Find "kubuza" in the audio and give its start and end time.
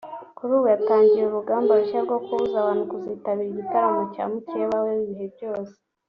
2.25-2.55